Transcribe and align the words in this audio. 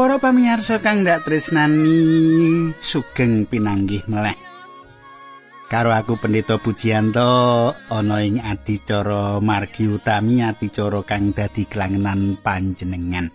Para 0.00 0.16
pamirsa 0.16 0.80
kang 0.80 1.04
dak 1.04 1.28
tresnani 1.28 2.72
sugeng 2.80 3.44
pinanggih 3.44 4.00
meleh. 4.08 4.32
Karo 5.68 5.92
aku 5.92 6.16
Pendeta 6.16 6.56
Pujianto 6.56 7.68
ana 7.92 8.24
ing 8.24 8.40
adicara 8.40 9.44
margi 9.44 9.92
utami 9.92 10.40
adicara 10.40 11.04
kang 11.04 11.36
dadi 11.36 11.68
kelangenan 11.68 12.40
panjenengan. 12.40 13.28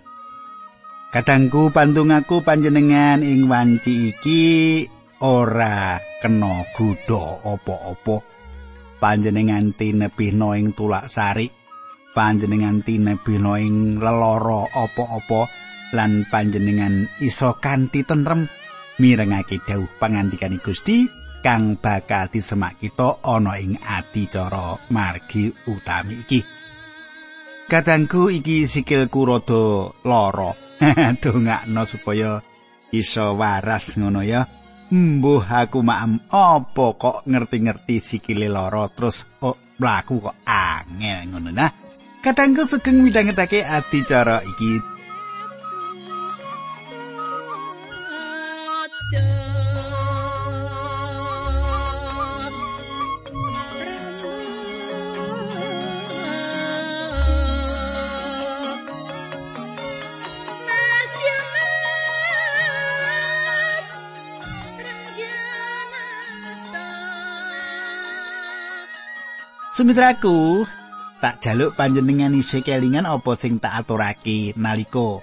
Kadangku 1.14 1.70
pantung 1.70 2.10
aku 2.10 2.42
panjenengan 2.42 3.22
ing 3.22 3.46
wanci 3.46 4.18
iki 4.18 4.42
ora 5.22 6.02
kena 6.18 6.66
gudha 6.74 7.46
apa-apa. 7.46 8.26
Panjenengan 8.98 9.70
tinebihna 9.70 10.58
ing 10.58 10.74
tulak 10.74 11.14
sari, 11.14 11.46
panjenengan 12.18 12.82
tinebihna 12.82 13.54
ing 13.62 14.02
lelara 14.02 14.66
apa-apa 14.74 15.65
lan 15.94 16.26
panjenengan 16.26 17.06
iso 17.22 17.60
kanthi 17.62 18.02
tentrem 18.08 18.50
mirengake 18.98 19.60
dawuh 19.62 19.90
pangandikan 20.00 20.56
Gusti 20.64 21.06
kang 21.46 21.78
bakal 21.78 22.26
disemak 22.34 22.82
kita 22.82 23.22
ana 23.22 23.62
ing 23.62 23.78
adicara 23.78 24.82
margi 24.90 25.54
utami 25.70 26.26
iki. 26.26 26.42
Kadangku 27.70 28.34
iki 28.34 28.66
sikilku 28.66 29.30
rada 29.30 29.94
lara. 30.02 30.58
Dongakno 31.22 31.86
supaya 31.86 32.42
iso 32.90 33.38
waras 33.38 33.94
ngono 33.98 34.26
ya. 34.26 34.46
Mbuh 34.90 35.46
aku 35.46 35.82
maem 35.82 36.22
apa 36.30 36.86
kok 36.98 37.26
ngerti-ngerti 37.26 37.98
sikile 38.02 38.50
lara 38.50 38.86
terus 38.90 39.26
kok 39.38 39.78
mlaku 39.78 40.30
kok 40.30 40.38
angel 40.46 41.20
ngono 41.30 41.50
nah. 41.54 41.70
Kadangku 42.26 42.66
sugeng 42.66 43.06
midhangetake 43.06 43.62
adicara 43.62 44.42
iki 44.42 44.95
Sumitraku, 69.76 70.64
tak 71.20 71.44
jaluk 71.44 71.76
panjenengan 71.76 72.32
isih 72.32 72.64
kelingan 72.64 73.04
apa 73.04 73.36
sing 73.36 73.60
tak 73.60 73.84
aturake 73.84 74.56
nalika 74.56 75.20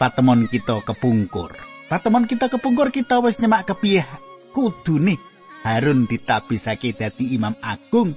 patemon 0.00 0.48
kita 0.48 0.80
kepungkur. 0.80 1.69
Patemon 1.90 2.30
kita 2.30 2.46
kepungkur 2.46 2.94
kita 2.94 3.18
wis 3.18 3.42
nyemak 3.42 3.66
kepiye 3.66 4.06
kudune 4.54 5.18
Harun 5.66 6.06
ditabisake 6.06 6.94
dadi 6.94 7.34
imam 7.34 7.58
agung 7.58 8.14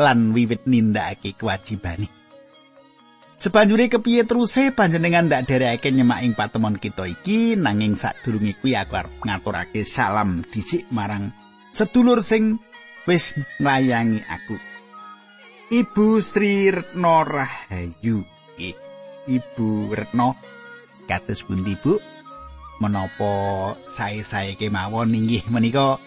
lan 0.00 0.32
wiwit 0.32 0.64
nindakake 0.64 1.36
kewajibane. 1.36 2.08
Sebanjure 3.36 3.92
kepiye 3.92 4.24
teruse 4.24 4.72
panjenengan 4.72 5.28
ndak 5.28 5.52
derekake 5.52 5.92
nyemak 5.92 6.24
ing 6.24 6.32
patemon 6.32 6.80
kita 6.80 7.04
iki 7.04 7.60
nanging 7.60 7.92
sadurunge 7.92 8.56
kuwi 8.56 8.72
aku 8.72 8.96
arep 8.96 9.12
ngaturake 9.20 9.84
salam 9.84 10.40
dhisik 10.48 10.88
marang 10.88 11.28
sedulur 11.76 12.24
sing 12.24 12.56
wis 13.04 13.36
nglayangi 13.60 14.24
aku. 14.24 14.56
Ibu 15.76 16.24
Sri 16.24 16.72
Retno 16.72 17.20
Rahayu. 17.20 18.24
Ibu 19.28 19.68
Retno 19.92 20.40
kados 21.04 21.44
pundi 21.44 21.76
Bu? 21.76 22.00
Menapa 22.80 23.76
sae-sae 23.92 24.56
kemawon 24.56 25.12
inggih 25.12 25.44
menika 25.52 26.00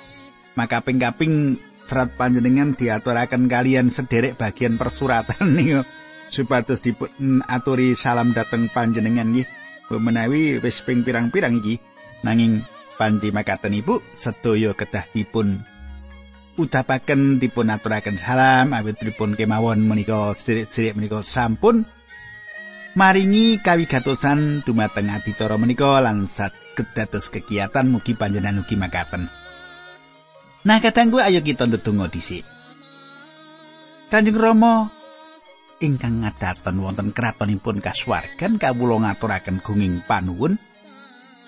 makaping-kaping 0.58 1.62
serat 1.86 2.18
panjenengan 2.18 2.74
diaturaken 2.74 3.46
kalian 3.46 3.94
sederek 3.94 4.34
bagian 4.42 4.82
persuratan 4.82 5.54
niku 5.58 5.86
supados 6.34 6.82
dipun 6.82 7.46
aturi 7.46 7.94
salam 7.94 8.34
dateng 8.34 8.74
panjenengan 8.74 9.30
nggih. 9.30 9.46
Menawi 9.94 10.58
wis 10.58 10.82
ping 10.82 11.06
pirang-pirang 11.06 11.62
iki 11.62 11.78
nanging 12.26 12.66
panti 12.98 13.30
makaten 13.30 13.78
Ibu 13.78 14.02
sedaya 14.18 14.74
kedah 14.74 15.06
dipun 15.14 15.62
ucapaken 16.58 17.42
dipun 17.42 17.70
aturaken 17.74 18.18
salam 18.18 18.74
awit 18.74 18.98
pripun 19.02 19.34
kemawon 19.34 19.86
menika 19.86 20.34
sedherek-sedherek 20.38 20.98
menika 20.98 21.20
sampun 21.26 21.86
maringi 22.94 23.58
kawigatosan 23.62 24.62
dumateng 24.62 25.10
adicara 25.10 25.58
menika 25.58 25.98
lan 26.02 26.30
saged 26.30 26.86
dados 26.94 27.30
kegiatan 27.34 27.90
mugi 27.90 28.14
panjenengan 28.14 28.62
ugi 28.62 28.78
makaten. 28.78 29.30
Nah, 30.64 30.80
kadangku 30.80 31.20
ayo 31.20 31.44
kita 31.44 31.68
ndedonga 31.68 32.08
dhisik. 32.08 32.48
Kanjeng 34.08 34.38
Rama 34.38 34.88
ingkang 35.84 36.24
ngadaten 36.24 36.80
wonten 36.80 37.12
kratonipun 37.12 37.84
kasuwargan 37.84 38.56
kawula 38.56 39.04
ngaturaken 39.04 39.60
gunging 39.60 40.06
panuwun 40.08 40.56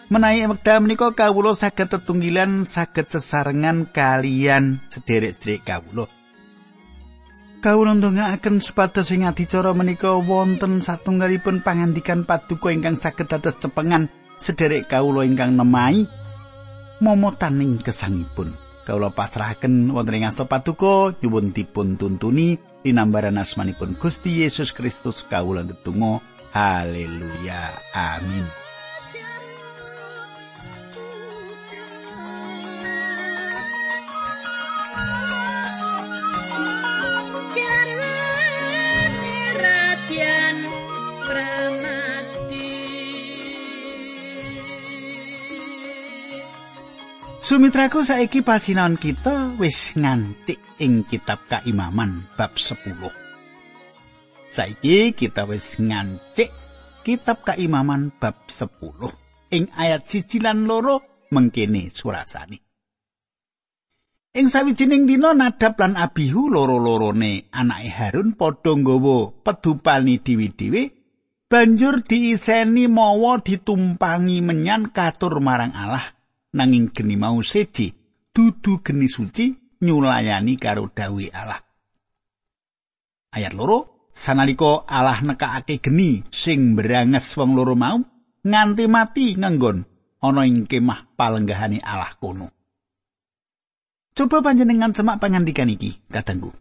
Menawi 0.05 0.45
wekdal 0.45 0.85
menika 0.85 1.09
kawula 1.17 1.57
saged 1.57 1.89
tetunggilan 1.89 2.61
saged 2.61 3.09
sesarengan 3.09 3.89
kalian 3.89 4.77
sederek-sederek 4.93 5.65
kawula. 5.65 6.05
Kawula 7.65 7.97
ndongaaken 7.97 8.61
supados 8.61 9.09
ing 9.09 9.25
adicara 9.25 9.73
menika 9.73 10.13
wonten 10.13 10.85
satunggalipun 10.85 11.65
pangandikan 11.65 12.21
paduka 12.21 12.69
ingkang 12.69 12.93
saged 12.93 13.25
dados 13.25 13.57
cepengan 13.57 14.05
sederek 14.37 14.85
kawula 14.85 15.25
ingkang 15.25 15.57
nemai. 15.57 16.05
Momotaning 17.01 17.81
kesangipun. 17.81 18.53
Kawula 18.85 19.09
pasrahaken 19.09 19.89
wonten 19.97 20.13
ing 20.13 20.29
asta 20.29 20.45
paduka 20.45 21.17
nyuwun 21.25 21.57
dipun 21.57 21.97
tuntuni 21.97 22.61
linambaran 22.85 23.41
asmanipun 23.41 23.97
Gusti 23.97 24.45
Yesus 24.45 24.69
Kristus 24.69 25.25
kawula 25.25 25.65
ndedonga. 25.65 26.21
Haleluya. 26.53 27.81
Amin 27.97 28.64
Sumitraku 47.45 48.01
saiki 48.01 48.41
pasinaon 48.41 48.97
kita 48.97 49.53
wis 49.61 49.93
ngancik 49.93 50.57
ing 50.81 51.05
kitab 51.05 51.45
Kaimaman 51.45 52.25
bab 52.33 52.57
10. 52.57 52.89
Saiki 54.49 55.13
kita 55.13 55.45
wis 55.45 55.77
ngancik 55.77 56.49
kitab 57.05 57.45
Kaimaman 57.45 58.09
bab 58.17 58.49
10 58.49 58.65
ing 59.53 59.69
ayat 59.77 60.09
siji 60.09 60.41
lan 60.41 60.65
loro 60.65 61.05
mengkene 61.29 61.93
surasane. 61.93 62.65
Ing 64.33 64.49
sawijining 64.49 65.05
dina 65.05 65.37
Nadab 65.37 65.77
lan 65.77 66.01
Abihu 66.01 66.49
loro-lorone 66.49 67.53
anake 67.53 67.93
Harun 67.93 68.33
padha 68.33 68.73
nggawa 68.73 69.45
pedupani 69.45 70.17
dewi-dewi 70.17 70.89
banjur 71.45 72.01
diiseni 72.01 72.89
mawa 72.89 73.37
ditumpangi 73.37 74.41
menyan 74.41 74.89
katur 74.89 75.37
marang 75.45 75.77
Allah 75.77 76.14
nanging 76.55 76.95
geni 76.95 77.19
mau 77.19 77.43
seji 77.43 77.91
dudu 78.31 78.79
geni 78.79 79.11
suci 79.11 79.51
nyulayani 79.83 80.55
karo 80.55 80.87
dawi 80.87 81.27
Allah. 81.29 81.59
Ayat 83.35 83.51
loro, 83.51 84.09
sanaliko 84.15 84.87
Allah 84.87 85.19
nekakake 85.19 85.83
geni 85.83 86.23
sing 86.31 86.79
beranges 86.79 87.35
wong 87.35 87.59
loro 87.59 87.75
mau 87.75 87.99
nganti 88.47 88.87
mati 88.87 89.35
nganggon 89.35 89.83
ana 90.23 90.41
ing 90.47 90.63
kemah 90.63 91.19
palenggahane 91.19 91.83
Allah 91.83 92.15
kono. 92.15 92.47
Coba 94.15 94.39
panjenengan 94.39 94.95
semak 94.95 95.19
pangandikan 95.19 95.67
iki, 95.67 95.99
kadangku. 96.07 96.55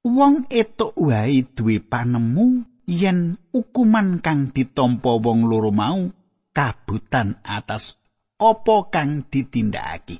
Wong 0.00 0.48
etuk 0.48 0.96
wae 0.96 1.44
duwe 1.44 1.76
panemu 1.76 2.64
yen 2.88 3.36
ukuman 3.52 4.24
kang 4.24 4.48
ditampa 4.48 5.20
wong 5.20 5.44
loro 5.44 5.68
mau 5.68 6.08
kabutan 6.56 7.36
atas 7.44 7.99
apa 8.40 8.76
kang 8.88 9.28
ditindakake. 9.28 10.18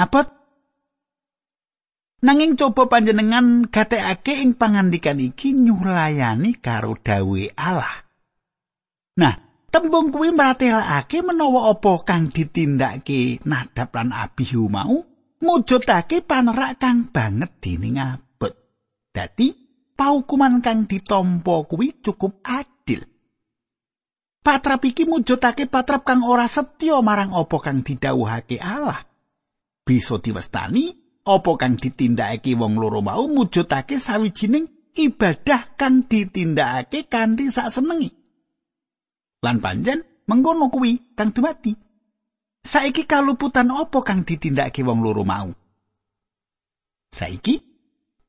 Abot 0.00 0.28
nanging 2.24 2.56
coba 2.56 2.88
panjenengan 2.88 3.68
gatekake 3.68 4.40
ing 4.40 4.56
pangandikan 4.56 5.20
iki 5.20 5.52
nyulayani 5.52 6.56
karo 6.58 6.96
dawe 6.96 7.44
Allah. 7.54 7.96
Nah, 9.16 9.34
tembung 9.68 10.12
kuwi 10.12 10.32
mratelake 10.32 11.20
menawa 11.20 11.72
apa 11.76 11.92
kang 12.04 12.32
ditindakake 12.32 13.44
Nadab 13.44 13.92
lan 13.92 14.10
Abihu 14.12 14.68
mau 14.72 15.04
mujudake 15.40 16.24
panerak 16.24 16.80
kang 16.80 17.12
banget 17.12 17.52
dening 17.60 18.00
abot. 18.00 18.52
Dadi 19.12 19.52
paukuman 19.96 20.60
kang 20.60 20.84
ditampa 20.84 21.64
kuwi 21.68 22.00
cukup 22.00 22.40
adil. 22.44 22.75
Patrap 24.46 24.86
iki 24.86 25.10
mujudake 25.10 25.66
patrap 25.66 26.06
kang 26.06 26.22
ora 26.22 26.46
setya 26.46 27.02
marang 27.02 27.34
apa 27.34 27.58
kang 27.58 27.82
didhawuhake 27.82 28.62
Allah. 28.62 29.02
Bisa 29.82 30.22
diwestani 30.22 30.94
apa 31.26 31.50
kang 31.58 31.74
ditindakake 31.74 32.54
wong 32.54 32.78
loro 32.78 33.02
mau 33.02 33.26
mujudake 33.26 33.98
sawijining 33.98 34.70
ibadah 34.94 35.74
kang 35.74 36.06
ditindakake 36.06 37.10
kanthi 37.10 37.50
sak 37.50 37.74
senengi. 37.74 38.06
Lan 39.42 39.58
panjen 39.58 40.06
mengkono 40.30 40.70
kuwi 40.70 41.18
kang 41.18 41.34
dumati. 41.34 41.74
Saiki 42.62 43.02
kaluputan 43.02 43.74
apa 43.74 43.98
kang 44.06 44.22
ditindakake 44.22 44.86
wong 44.86 45.02
loro 45.02 45.26
mau? 45.26 45.50
Saiki 47.10 47.58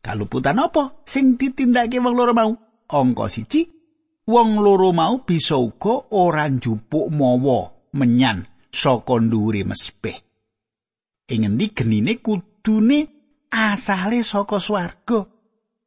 kaluputan 0.02 0.58
apa 0.58 0.98
sing 1.06 1.38
ditindakake 1.38 2.02
wong 2.02 2.18
loro 2.18 2.34
mau? 2.34 2.58
Angka 2.90 3.30
siji 3.30 3.77
wong 4.28 4.60
loro 4.60 4.92
mau 4.92 5.24
bisa 5.24 5.56
uga 5.56 6.12
ora 6.12 6.52
njupuk 6.52 7.08
mawa 7.08 7.72
menyan 7.96 8.44
saka 8.68 9.24
ndhuwure 9.24 9.64
mespeh. 9.64 10.20
Ing 11.32 11.48
endi 11.48 11.72
genine 11.72 12.20
kudune 12.20 13.00
asale 13.52 14.24
saka 14.24 14.60
swarga. 14.60 15.24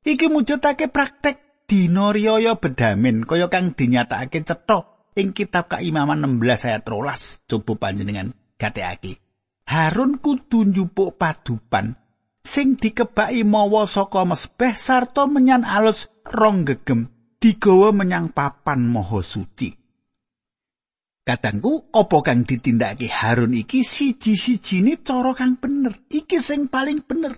Iki 0.00 0.26
mujudake 0.32 0.88
praktek 0.88 1.68
dina 1.68 2.08
riyaya 2.12 2.56
bedamen 2.56 3.28
kaya 3.28 3.52
kang 3.52 3.76
dinyatakake 3.76 4.40
cetha 4.48 4.88
ing 5.20 5.36
kitab 5.36 5.68
Kaimaman 5.68 6.24
16 6.24 6.68
ayat 6.72 6.82
13. 6.88 7.44
Coba 7.44 7.72
panjenengan 7.76 8.32
gatekake. 8.56 9.20
Harun 9.68 10.16
kudu 10.18 10.64
njupuk 10.64 11.20
padupan 11.20 11.94
sing 12.40 12.80
dikebaki 12.80 13.44
mawa 13.44 13.84
saka 13.84 14.24
mespeh 14.24 14.72
sarta 14.72 15.28
menyan 15.28 15.62
alus 15.62 16.08
rong 16.24 16.64
gegem 16.64 17.19
digawa 17.40 17.90
menyang 17.96 18.30
papan 18.36 18.84
maha 18.84 19.24
suci. 19.24 19.72
Kadangku 21.24 21.88
apa 21.92 22.16
kang 22.20 22.44
ditindakake 22.44 23.08
Harun 23.08 23.56
iki 23.56 23.80
siji-sijine 23.80 25.00
cara 25.00 25.32
kang 25.32 25.56
bener. 25.56 25.96
Iki 26.08 26.38
sing 26.40 26.68
paling 26.68 27.00
bener. 27.04 27.36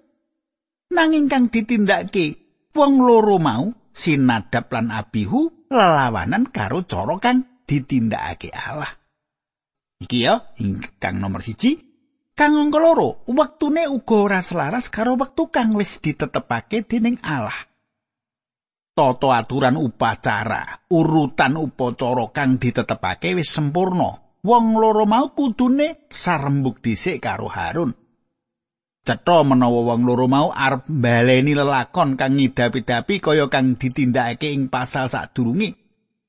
Nanging 0.93 1.31
kang 1.31 1.49
ditindakake 1.49 2.37
wong 2.75 3.03
loro 3.03 3.39
mau 3.39 3.71
sinadap 3.95 4.73
lan 4.75 4.91
abihu 4.91 5.69
lelawanan 5.71 6.51
karo 6.51 6.83
cara 6.83 7.15
kang 7.23 7.63
ditindakake 7.67 8.51
Allah. 8.51 8.91
Iki 10.03 10.19
ya 10.19 10.35
ingkang 10.59 11.23
nomor 11.23 11.47
siji 11.47 11.79
kang 12.35 12.59
angka 12.59 12.83
loro 12.83 13.23
wektune 13.29 13.87
uga 13.87 14.17
ora 14.19 14.41
selaras 14.43 14.91
karo 14.91 15.15
wektu 15.15 15.53
kang 15.53 15.75
wis 15.79 16.03
ditetepake 16.03 16.87
dening 16.87 17.21
Allah. 17.23 17.72
Tata 19.03 19.43
aturan 19.43 19.75
upacara, 19.75 20.87
urutan 20.87 21.59
upacara 21.59 22.31
kang 22.31 22.63
ditetepake 22.63 23.35
wis 23.35 23.51
sempurna. 23.51 24.23
Wong 24.43 24.79
loro 24.79 25.07
mau 25.07 25.35
kudune 25.35 26.07
sarembuk 26.11 26.83
dhisik 26.83 27.23
karo 27.23 27.47
Harun. 27.47 27.95
Cetha 29.03 29.43
menawa 29.43 29.95
wong 29.95 30.07
loro 30.07 30.31
mau 30.31 30.55
arep 30.55 30.87
baleni 30.87 31.59
lelakon 31.59 32.15
kang 32.15 32.39
ngidapi-dapi 32.39 33.19
kaya 33.19 33.51
kang 33.51 33.75
ditindakake 33.75 34.55
ing 34.55 34.71
pasal 34.71 35.11
sadurunge. 35.11 35.75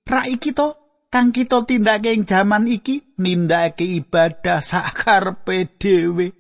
Ra 0.10 0.26
iki 0.26 0.58
to 0.58 0.74
kang 1.14 1.30
kita 1.30 1.70
tindake 1.70 2.10
ing 2.10 2.26
jaman 2.26 2.66
iki 2.66 3.18
nindakake 3.22 3.86
ibadah 4.02 4.62
sakarepe 4.62 5.70
dhewe. 5.78 6.34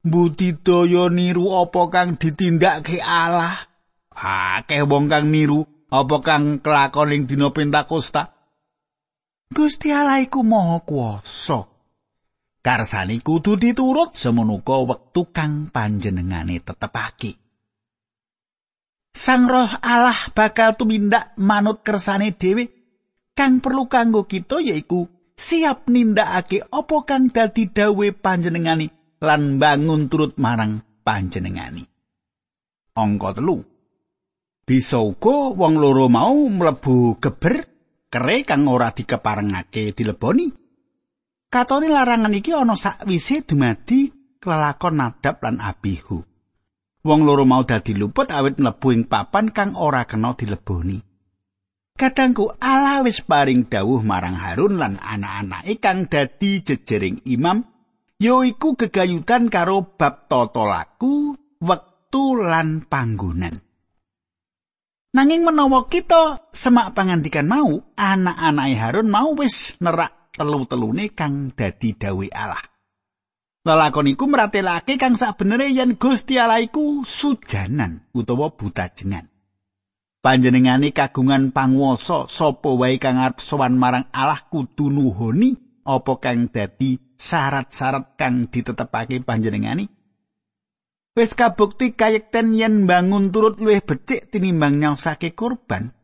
Budidaya 0.00 1.12
niru 1.12 1.52
apa 1.52 1.82
kang 1.92 2.16
ditindakake 2.16 3.00
Allah. 3.04 3.65
Akeh 4.16 4.82
wong 4.88 5.12
kang 5.12 5.28
niru 5.28 5.68
apa 5.92 6.16
kang 6.24 6.64
kelakon 6.64 7.12
ing 7.12 7.22
dina 7.28 7.52
Pentakosta. 7.52 8.32
Gusti 9.46 9.94
Allah 9.94 10.24
iku 10.24 10.42
Maha 10.42 10.82
Kuwasa. 10.82 11.70
Karsane 12.66 13.22
kudu 13.22 13.54
diturut 13.54 14.18
semenuka 14.18 14.82
wektu 14.82 15.30
kang 15.30 15.70
panjenengane 15.70 16.58
tetepake. 16.58 17.38
Sang 19.14 19.46
Roh 19.46 19.70
Allah 19.80 20.18
bakal 20.34 20.74
tumindak 20.74 21.38
manut 21.38 21.86
kersane 21.86 22.34
dhewe. 22.34 22.74
Kang 23.36 23.60
perlu 23.62 23.86
kanggo 23.86 24.24
kita 24.26 24.58
yaiku 24.64 25.06
siap 25.36 25.92
nindakake 25.92 26.64
apa 26.72 26.96
kang 27.04 27.28
dadi 27.28 27.68
dawe 27.68 28.08
panjenengane 28.16 29.20
lan 29.22 29.60
bangun 29.60 30.08
turut 30.10 30.34
marang 30.40 30.82
panjenengane. 31.04 31.84
Angka 32.96 33.36
telu. 33.36 33.75
Bisa 34.66 34.98
uga 34.98 35.54
wong 35.54 35.78
loro 35.78 36.10
mau 36.10 36.34
mlebu 36.50 37.22
geber 37.22 37.62
kere 38.10 38.42
kang 38.42 38.66
ora 38.66 38.90
dikeparengake 38.90 39.94
dileboni. 39.94 40.50
Katone 41.46 41.86
larangan 41.86 42.34
iki 42.34 42.50
ana 42.50 42.74
sakwise 42.74 43.46
dumadi 43.46 44.10
kelakon 44.42 44.98
nadab 44.98 45.38
lan 45.38 45.62
abihu. 45.62 46.18
Wong 47.06 47.20
loro 47.22 47.46
mau 47.46 47.62
dadi 47.62 47.94
luput 47.94 48.34
awit 48.34 48.58
mlebu 48.58 48.88
ing 48.90 49.06
papan 49.06 49.54
kang 49.54 49.78
ora 49.78 50.02
kena 50.10 50.34
dileboni. 50.34 50.98
Kadangku 51.96 52.58
ala 52.60 53.00
wis 53.06 53.24
paring 53.24 53.70
dawuh 53.70 54.04
marang 54.04 54.36
Harun 54.36 54.76
lan 54.76 54.98
anak-anake 55.00 55.80
kang 55.80 56.10
dadi 56.10 56.60
jejering 56.60 57.24
imam 57.24 57.64
yaiku 58.20 58.76
gegayutan 58.76 59.48
karo 59.48 59.96
bab 59.96 60.28
tata 60.28 60.64
laku 60.66 61.32
wektu 61.56 62.36
lan 62.36 62.84
panggonan 62.84 63.65
Nanging 65.16 65.48
menawa 65.48 65.88
kita 65.88 66.44
semak 66.52 66.92
pangandikan 66.92 67.48
mau, 67.48 67.80
anak-anake 67.96 68.76
Harun 68.76 69.08
mau 69.08 69.32
wis 69.32 69.72
nerak 69.80 70.12
telu-telune 70.36 71.08
kang 71.16 71.56
dadi 71.56 71.96
dawe 71.96 72.28
Allah. 72.36 72.60
Lalakon 73.64 74.12
iku 74.12 74.28
meratelake 74.28 75.00
kang 75.00 75.16
sakbenere 75.16 75.72
yen 75.72 75.96
Gusti 75.96 76.36
Allah 76.36 76.60
iku 76.60 77.00
sujanan 77.00 78.12
utawa 78.12 78.52
butajengan. 78.52 79.24
Panjenengane 80.20 80.92
kagungan 80.92 81.48
panguwasa 81.48 82.28
sapa 82.28 82.76
wae 82.76 83.00
kang 83.00 83.16
arep 83.16 83.40
sowan 83.40 83.72
marang 83.72 84.12
Allah 84.12 84.44
kudu 84.52 84.92
nuhoni 84.92 85.80
apa 85.88 86.12
kang 86.20 86.52
dadi 86.52 87.00
syarat-syarat 87.16 88.20
kang 88.20 88.52
ditetepake 88.52 89.24
panjenengane 89.24 89.95
wis 91.16 91.32
kabukti 91.32 91.96
kayekten 91.96 92.52
yen 92.52 92.84
bangun 92.84 93.32
turut 93.32 93.56
luwih 93.56 93.80
becik 93.80 94.28
tinimbang 94.28 94.76
nyaosake 94.78 95.32
kurban 95.32 95.96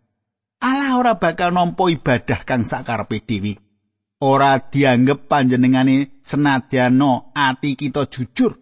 Allah 0.62 0.94
ora 0.94 1.18
bakal 1.18 1.50
nampa 1.50 1.90
ibadah 1.90 2.46
kang 2.46 2.62
sakarepe 2.62 3.18
dhewe. 3.26 3.58
Ora 4.22 4.62
dianggep 4.62 5.26
panjenengane 5.26 6.22
senadyana 6.22 7.34
ati 7.34 7.74
kita 7.74 8.06
jujur. 8.06 8.54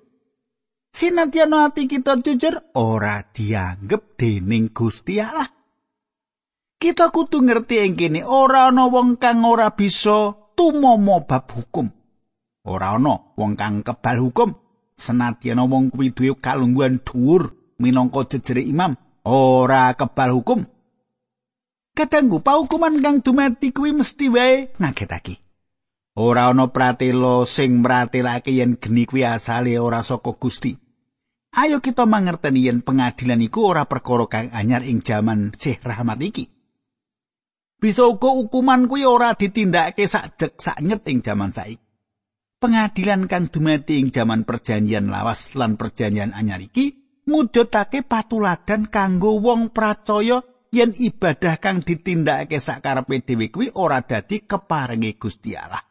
Sinadyana 0.89 1.69
ati 1.69 1.85
kita 1.85 2.17
jujur 2.25 2.73
ora 2.73 3.21
dianggep 3.21 4.17
dening 4.17 4.73
Gusti 4.73 5.21
Allah. 5.21 5.53
Kita 6.81 7.13
kudu 7.13 7.45
ngerti 7.45 7.85
ing 7.85 7.93
kene 8.01 8.25
ora 8.25 8.73
ana 8.73 8.89
wong 8.89 9.21
kang 9.21 9.45
ora 9.45 9.69
bisa 9.77 10.33
tumomo 10.57 11.29
bab 11.29 11.53
hukum. 11.53 11.93
Ora 12.65 12.97
ana 12.97 13.37
wong 13.37 13.61
kang 13.61 13.85
kebal 13.85 14.17
hukum 14.25 14.57
senadyan 15.01 15.65
wong 15.65 15.89
kuwi 15.89 16.13
duwe 16.13 16.37
kalungguhan 16.37 17.01
dhuwur 17.01 17.57
minangka 17.81 18.29
jejere 18.29 18.61
imam 18.61 18.93
ora 19.25 19.97
kebal 19.97 20.31
hukum. 20.37 20.61
Kadangku 21.97 22.45
paukuman 22.45 23.01
kang 23.03 23.25
dumati 23.25 23.73
kuwi 23.73 23.97
mesti 23.97 24.29
wae 24.29 24.71
ngagetake 24.79 25.35
ora 26.21 26.53
ana 26.53 26.69
pratela 26.69 27.49
sing 27.49 27.81
mratelake 27.81 28.53
yen 28.53 28.77
geni 28.77 29.09
kuwi 29.09 29.25
asale 29.25 29.81
ora 29.81 30.05
saka 30.05 30.37
Gusti. 30.37 30.77
Ayo 31.51 31.83
kita 31.83 32.07
mangerteni 32.07 32.71
yen 32.71 32.85
pengadilan 32.85 33.43
iku 33.43 33.75
ora 33.75 33.83
perkara 33.91 34.31
kang 34.31 34.55
anyar 34.55 34.87
ing 34.87 35.03
jaman 35.03 35.51
Syekh 35.57 35.83
Rahmat 35.83 36.21
iki. 36.23 36.45
Bisa 37.81 38.07
uga 38.07 38.29
hukuman 38.29 38.87
kuwi 38.87 39.09
ora 39.09 39.35
ditindakake 39.35 40.05
sak 40.07 40.37
jek 40.39 40.53
sak 40.61 40.79
nyet 40.85 41.03
ing 41.11 41.25
jaman 41.25 41.51
saiki 41.51 41.90
pengadilan 42.61 43.25
kang 43.25 43.49
dumati 43.49 43.97
ing 43.97 44.13
jaman 44.13 44.45
perjanjian 44.45 45.09
lawas 45.09 45.57
lan 45.57 45.81
perjanjian 45.81 46.37
anyar 46.37 46.61
iki 46.61 46.93
mujudake 47.25 48.05
patuladan 48.05 48.93
kanggo 48.93 49.41
wong 49.41 49.73
pracaya 49.73 50.45
yen 50.69 50.93
ibadah 50.93 51.57
kang 51.57 51.81
ditindakake 51.81 52.61
sakarepe 52.61 53.25
dhewe 53.25 53.49
kuwi 53.49 53.73
ora 53.75 54.05
dadi 54.05 54.45
keparengi 54.45 55.17
Gusti 55.17 55.57
Allah. 55.57 55.83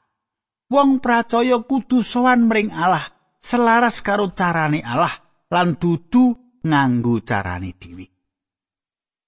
Wong 0.70 1.02
pracaya 1.02 1.58
kudu 1.66 2.06
sowan 2.06 2.46
mring 2.46 2.70
Allah 2.70 3.10
selaras 3.42 4.06
karo 4.06 4.30
carane 4.38 4.86
Allah 4.86 5.12
lan 5.50 5.82
dudu 5.82 6.38
nganggo 6.62 7.26
carane 7.26 7.74
dhewe. 7.74 8.06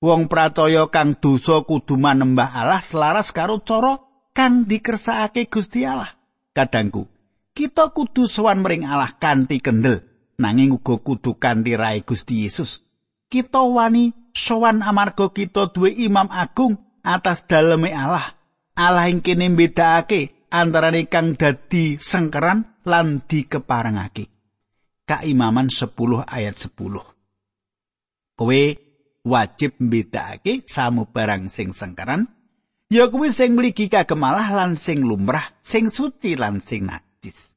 Wong 0.01 0.29
pracaya 0.29 0.85
kang 0.93 1.17
dosa 1.17 1.65
kudu 1.65 1.97
manembah 1.97 2.53
Allah 2.53 2.81
selaras 2.81 3.33
karo 3.33 3.65
cara 3.65 3.97
kang 4.29 4.69
dikersakake 4.69 5.49
Gusti 5.49 5.85
Allah. 5.85 6.13
Kadangku, 6.51 7.07
kita 7.55 7.91
kudu 7.91 8.27
sowan 8.27 8.63
mring 8.63 8.87
Allah 8.87 9.15
kanthi 9.17 9.59
kendel 9.59 10.03
nanging 10.39 10.75
uga 10.75 10.99
kudu 10.99 11.37
kanthi 11.37 11.75
rai 11.77 12.01
Gusti 12.01 12.47
Yesus 12.47 12.83
kita 13.31 13.63
wani 13.63 14.11
sowan 14.35 14.83
amarga 14.83 15.31
kita 15.31 15.71
duwe 15.71 15.91
imam 15.95 16.27
agung 16.31 16.79
atas 17.01 17.45
daleme 17.47 17.91
Allah 17.91 18.41
Allah 18.75 19.11
ing 19.11 19.19
kene 19.19 19.51
mbedakake 19.51 20.47
antarane 20.51 21.07
kang 21.07 21.35
dadi 21.35 21.95
sengkeran 21.99 22.83
lan 22.87 23.23
dikeparengake. 23.23 24.27
Kaimaman 25.07 25.67
10 25.67 25.91
ayat 26.23 26.55
10. 26.55 26.75
Kowe 28.39 28.61
wajib 29.21 29.71
mbedakake 29.77 30.63
samubarang 30.65 31.51
sing 31.51 31.75
sengkeran 31.75 32.31
ya 32.89 33.11
kuwi 33.11 33.29
sing 33.29 33.53
mligi 33.59 33.91
kagemalah 33.91 34.49
lan 34.55 34.79
sing 34.79 35.03
lumrah, 35.03 35.51
sing 35.61 35.91
suci 35.91 36.39
lan 36.39 36.63
sing 36.63 36.87
najis. 37.21 37.53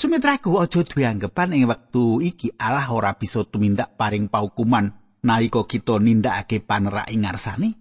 Sumitraku 0.00 0.56
aja 0.56 0.80
duwe 0.80 1.04
anggapan 1.04 1.52
ing 1.52 1.68
wektu 1.68 2.24
iki 2.24 2.56
Allah 2.56 2.88
ora 2.88 3.12
bisa 3.20 3.44
tumindak 3.44 4.00
paring 4.00 4.32
paukuman 4.32 4.96
nalika 5.20 5.68
kita 5.68 6.00
nindakake 6.00 6.64
panerak 6.64 7.12
ing 7.12 7.28
ngarsane. 7.28 7.76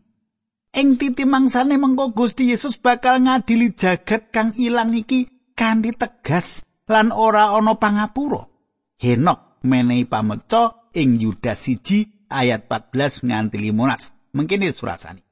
Ing 0.75 0.99
titi 0.99 1.23
mangsane 1.23 1.79
mengko 1.79 2.11
Gusti 2.11 2.51
Yesus 2.51 2.77
bakal 2.77 3.23
ngadili 3.23 3.71
jagat 3.71 4.35
kang 4.35 4.51
ilang 4.59 4.91
iki 4.91 5.31
kanthi 5.55 5.95
tegas 5.95 6.61
lan 6.91 7.15
ora 7.15 7.55
ana 7.55 7.79
pangapura. 7.79 8.51
Henok 8.99 9.63
menehi 9.63 10.03
pameca 10.03 10.91
ing 10.91 11.23
Yudas 11.23 11.71
1 11.71 12.27
ayat 12.27 12.67
14 12.67 13.23
nganti 13.31 13.57
15. 13.63 14.35
Mengkene 14.35 14.69
surasane. 14.75 15.23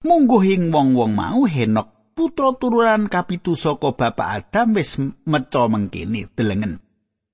mungguhing 0.00 0.72
wong-wong 0.72 1.12
mau 1.12 1.44
Henok 1.44 1.99
putra 2.12 2.54
turunan 2.58 3.06
kapitu 3.06 3.54
saka 3.54 3.94
bapak 3.94 4.28
Adam 4.44 4.76
wis 4.76 4.98
meca 5.26 5.62
mengkene 5.66 6.30
delengen. 6.36 6.82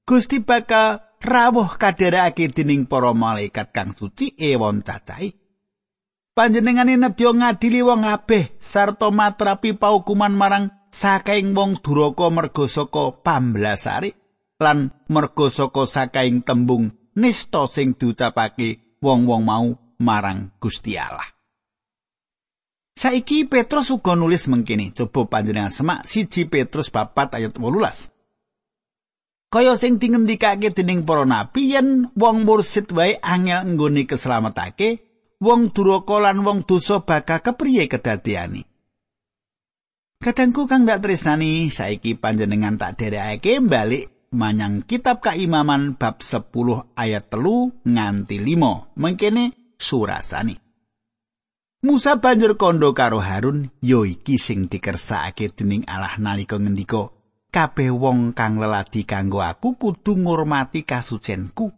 Gusti 0.07 0.39
bakal 0.39 1.03
rawuh 1.19 1.75
kadherekake 1.75 2.55
dening 2.55 2.87
para 2.87 3.11
malaikat 3.11 3.75
kang 3.75 3.91
suci 3.91 4.37
ewon 4.39 4.87
cacahe 4.87 5.35
panjenengane 6.37 7.01
nedya 7.01 7.33
ngadili 7.33 7.81
wong 7.81 8.05
abeh 8.05 8.55
sarta 8.61 9.09
matrapi 9.09 9.73
paukuman 9.73 10.37
marang 10.37 10.71
sakaing 10.93 11.57
wong 11.57 11.81
duraka 11.81 12.29
merga 12.29 12.65
saka 12.69 13.17
pamblasari 13.25 14.13
lan 14.61 14.93
merga 15.09 15.47
saka 15.49 15.89
sakaing 15.89 16.45
tembung 16.45 16.93
nista 17.17 17.65
sing 17.67 17.97
diucapake 17.97 19.01
wong-wong 19.01 19.43
mau 19.43 19.67
marang 19.97 20.53
Gusti 20.61 21.01
Allah 21.01 21.36
Saiki 22.97 23.45
Petrus 23.45 23.93
uga 23.93 24.17
nulis 24.17 24.49
mengkini, 24.49 24.89
coba 24.97 25.29
panjenengan 25.29 25.69
semak 25.69 26.09
siji 26.09 26.49
Petrus 26.49 26.89
papat 26.89 27.37
ayat 27.37 27.53
18. 27.53 28.09
Kaya 29.53 29.77
sing 29.77 30.01
dingendikake 30.01 30.73
dening 30.73 31.05
para 31.05 31.29
nabi 31.29 31.77
yen 31.77 32.09
wong 32.17 32.49
mursid 32.49 32.89
wae 32.97 33.21
angel 33.21 33.77
nggone 33.77 34.09
keslametake, 34.09 35.05
wong 35.45 35.77
duraka 35.77 36.17
lan 36.25 36.41
wong 36.41 36.65
dosa 36.65 37.05
bakal 37.05 37.45
kepriye 37.45 37.85
kedadeani. 37.85 38.65
Kadangku 40.17 40.65
kang 40.65 40.89
dak 40.89 41.05
tresnani 41.05 41.69
saiki 41.69 42.17
panjenengan 42.17 42.81
tak 42.81 42.97
derekake 42.97 43.61
balik 43.61 44.33
manyang 44.33 44.81
kitab 44.89 45.21
kaimaman 45.21 46.01
bab 46.01 46.25
10 46.25 46.97
ayat 46.97 47.29
telu 47.29 47.77
nganti 47.85 48.41
5 48.41 48.97
mengkene 48.97 49.77
surasani. 49.77 50.66
Musa 51.85 52.17
banjur 52.17 52.57
kondo 52.57 52.97
karo 52.97 53.21
Harun 53.21 53.69
ya 53.85 54.01
iki 54.09 54.41
sing 54.41 54.73
dikersakake 54.73 55.53
dening 55.53 55.85
Allah 55.85 56.17
nalika 56.17 56.57
ngendika 56.57 57.13
kabeh 57.53 57.93
wong 57.93 58.33
kang 58.33 58.57
leladi 58.57 59.05
kanggo 59.05 59.45
aku 59.45 59.77
kudu 59.77 60.17
ngurmati 60.17 60.89
kasucenku 60.89 61.69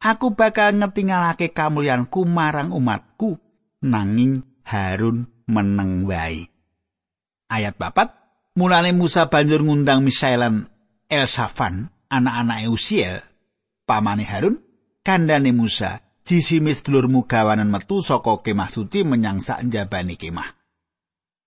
aku 0.00 0.26
bakal 0.32 0.72
ngetingalake 0.72 1.52
kamulyanku 1.52 2.24
marang 2.24 2.72
umatku 2.72 3.36
nanging 3.84 4.40
Harun 4.62 5.28
meneng 5.50 6.06
wae. 6.08 6.48
Ayat 7.52 7.76
papat 7.76 8.14
mulane 8.56 8.96
Musa 8.96 9.28
banjur 9.28 9.60
ngundang 9.60 10.00
Misailan 10.00 10.70
Elsafan 11.10 11.92
anak-anak 12.08 12.72
Usiel. 12.72 13.20
Pamane 13.84 14.22
Harun 14.24 14.62
kandhane 15.02 15.50
Musa 15.50 16.00
jisimis 16.22 16.82
dulurmu 16.86 17.26
gawanan 17.26 17.70
metu 17.70 18.00
saka 18.02 18.40
kemah 18.42 18.70
suci 18.70 19.02
menyang 19.06 19.42
sak 19.42 19.62
njabane 19.66 20.14
kemah. 20.18 20.50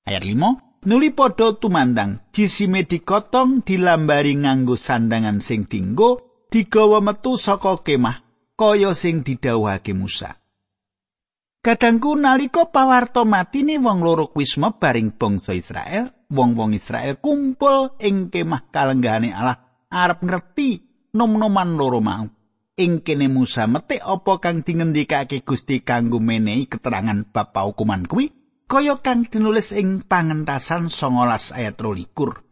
Ayat 0.06 0.24
5 0.24 0.66
Nuli 0.86 1.10
padha 1.10 1.58
tumandang 1.58 2.30
jisime 2.30 2.86
dikotong 2.86 3.66
dilambari 3.66 4.38
nganggo 4.38 4.78
sandangan 4.78 5.42
sing 5.42 5.66
dinggo 5.66 6.46
digawa 6.54 7.02
metu 7.02 7.42
saka 7.42 7.82
kemah 7.82 8.22
kaya 8.54 8.94
sing 8.94 9.26
didhawuhake 9.26 9.98
Musa. 9.98 10.38
Kadangku 11.66 12.14
nalika 12.14 12.70
pawarto 12.70 13.26
matine 13.26 13.82
wong 13.82 14.06
loro 14.06 14.30
kuwi 14.30 14.46
baring 14.78 15.18
bangsa 15.18 15.58
Israel, 15.58 16.14
wong-wong 16.30 16.78
Israel 16.78 17.18
kumpul 17.18 17.98
ing 17.98 18.30
kemah 18.30 18.70
kalenggahane 18.70 19.34
Allah 19.34 19.90
arep 19.90 20.22
ngerti 20.22 20.86
nom-noman 21.18 21.74
loro 21.74 21.98
mau. 21.98 22.30
Ing 22.76 23.08
kene 23.08 23.32
Musa 23.32 23.72
metik 23.72 24.04
apa 24.04 24.44
kang 24.44 24.60
dingendikake 24.60 25.48
Gusti 25.48 25.80
kanggo 25.80 26.20
menehi 26.20 26.68
keterangan 26.68 27.24
bab 27.32 27.56
hukuman 27.56 28.04
kuwi 28.04 28.36
kaya 28.68 29.00
kang 29.00 29.24
dinulis 29.24 29.72
ing 29.72 30.04
pangentasan 30.04 30.92
19 30.92 31.56
ayat 31.56 31.76
23 31.80 32.44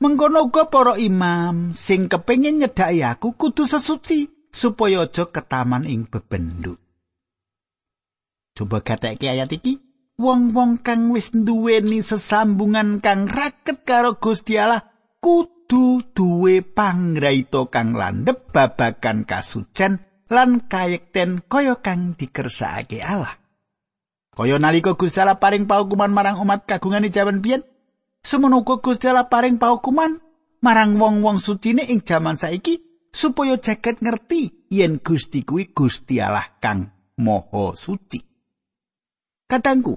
Mengkono 0.00 0.48
uga 0.48 0.66
para 0.66 0.98
imam 0.98 1.76
sing 1.76 2.10
kepengin 2.10 2.58
nyedhaki 2.58 3.06
aku 3.06 3.38
kudu 3.38 3.68
sesuci 3.68 4.50
supaya 4.50 5.04
aja 5.04 5.28
ketaman 5.28 5.84
ing 5.84 6.08
bebendut. 6.08 6.80
Coba 8.56 8.80
gateke 8.80 9.28
ayat 9.28 9.52
iki. 9.52 9.76
Wong-wong 10.16 10.80
kang 10.80 11.12
wis 11.12 11.36
duweni 11.36 12.00
sesambungan 12.00 13.04
kang 13.04 13.28
raket 13.28 13.84
karo 13.84 14.16
Gusti 14.16 14.56
Allah 14.56 14.88
kudu 15.20 15.59
kudu 15.70 16.02
duwe 16.18 16.66
pangraita 16.66 17.70
kang 17.70 17.94
landhep 17.94 18.50
babagan 18.50 19.22
kasucen 19.22 20.02
lan 20.26 20.66
kayekten 20.66 21.46
kaya 21.46 21.78
kang 21.78 22.18
dikersakake 22.18 22.98
Allah. 22.98 23.38
Kaya 24.34 24.58
nalika 24.58 24.98
Gusti 24.98 25.22
Allah 25.22 25.38
paring 25.38 25.70
paukuman 25.70 26.10
marang 26.10 26.42
umat 26.42 26.66
kagungan 26.66 27.06
jaman 27.06 27.38
biyen, 27.38 27.62
semono 28.18 28.66
Gusti 28.66 29.06
Allah 29.06 29.30
paring 29.30 29.62
paukuman 29.62 30.18
marang 30.58 30.98
wong-wong 30.98 31.38
sucine 31.38 31.86
ing 31.86 32.02
jaman 32.02 32.34
saiki 32.34 33.06
supaya 33.14 33.54
jagat 33.62 34.02
ngerti 34.02 34.66
yen 34.74 34.98
Gusti 34.98 35.46
kuwi 35.46 35.70
Gusti 35.70 36.18
Allah 36.18 36.50
kang 36.58 37.14
Maha 37.14 37.78
Suci. 37.78 38.18
Katangku, 39.46 39.94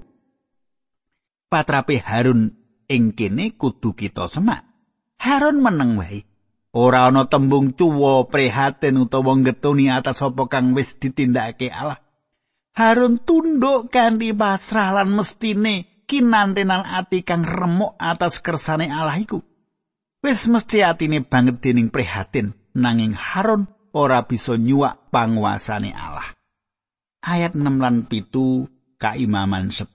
patrape 1.50 1.98
Harun 1.98 2.54
ing 2.86 3.10
kene 3.10 3.58
kudu 3.58 3.98
kita 3.98 4.30
semak. 4.30 4.73
Harun 5.24 5.64
meneng 5.64 5.96
wae. 5.96 6.28
Ora 6.76 7.08
ana 7.08 7.24
tembung 7.24 7.72
cuwa 7.72 8.28
prihatin 8.28 9.00
utawa 9.00 9.32
ngetuni 9.40 9.88
atas 9.88 10.20
apa 10.20 10.52
kang 10.52 10.76
wis 10.76 11.00
ditindakake 11.00 11.72
Allah. 11.72 11.96
Harun 12.76 13.16
tunduk 13.24 13.88
kanthi 13.88 14.36
pasrah 14.36 14.92
lan 14.92 15.16
mestine 15.16 16.04
kinantenan 16.04 16.84
ati 16.84 17.24
kang 17.24 17.40
remuk 17.40 17.96
atas 17.96 18.44
kersane 18.44 18.92
Allah 18.92 19.16
iku. 19.16 19.40
Wis 20.20 20.44
mesti 20.44 20.84
atine 20.84 21.24
banget 21.24 21.64
dening 21.64 21.88
prihatin 21.88 22.52
nanging 22.76 23.16
Harun 23.16 23.64
ora 23.96 24.28
bisa 24.28 24.60
nyuwak 24.60 25.08
panguasane 25.08 25.96
Allah. 25.96 26.36
Ayat 27.24 27.56
6 27.56 27.64
lan 27.80 28.04
pitu 28.04 28.68
kaimaman 29.00 29.72
10. 29.72 29.88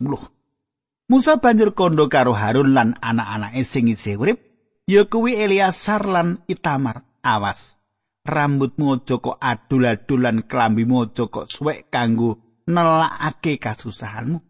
Musa 1.06 1.38
banjur 1.38 1.78
kondo 1.78 2.10
karo 2.10 2.34
Harun 2.34 2.74
lan 2.74 2.98
anak-anake 2.98 3.62
sing 3.62 3.86
isih 3.94 4.18
urip 4.18 4.49
ya 4.90 5.06
kuwi 5.06 5.38
Eliasar 5.38 6.10
lan 6.10 6.42
Itamar. 6.50 7.06
Awas. 7.22 7.78
Rambutmu 8.26 8.98
aja 8.98 9.22
kok 9.22 9.38
adul-adul 9.38 10.26
lan 10.26 10.38
klambimu 10.50 11.06
aja 11.06 11.30
kok 11.30 11.46
suwek 11.46 11.94
kanggo 11.94 12.42
nelakake 12.66 13.62
kasusahanmu. 13.62 14.42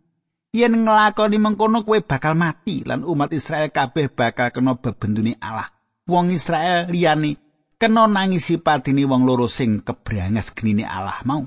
Yen 0.56 0.74
nglakoni 0.82 1.38
mengkono 1.38 1.84
kowe 1.84 2.00
bakal 2.02 2.34
mati 2.40 2.82
lan 2.88 3.04
umat 3.06 3.36
Israel 3.36 3.70
kabeh 3.70 4.10
bakal 4.10 4.50
kena 4.56 4.80
bebendune 4.80 5.36
Allah. 5.44 5.70
Wong 6.08 6.32
Israel 6.34 6.90
liyane 6.90 7.38
kena 7.78 8.08
nangisi 8.08 8.58
patine 8.58 9.06
wong 9.06 9.28
loro 9.28 9.46
sing 9.46 9.84
kebrangas 9.84 10.56
genine 10.56 10.88
Allah 10.88 11.22
mau. 11.28 11.44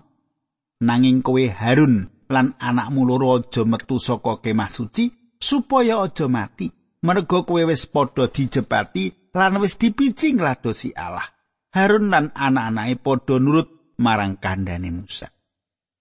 Nanging 0.85 1.25
kowe 1.25 1.43
Harun 1.49 2.13
lan 2.31 2.55
anakmu 2.61 3.03
loro 3.09 3.41
aja 3.41 3.65
metu 3.65 3.99
saka 3.99 4.39
kemah 4.43 4.71
suci 4.71 5.37
supaya 5.41 6.03
aja 6.07 6.27
mati 6.31 6.82
merga 7.03 7.43
kowe 7.43 7.63
wis 7.67 7.87
padha 7.91 8.31
dijepati 8.31 9.35
lan 9.35 9.59
wis 9.63 9.79
dipiji 9.79 10.39
ngladosi 10.39 10.95
Allah. 10.95 11.27
Harun 11.73 12.13
lan 12.13 12.31
anak-anake 12.37 13.01
padha 13.01 13.37
nurut 13.41 13.97
marang 13.99 14.39
kandhane 14.39 14.91
Musa. 14.93 15.29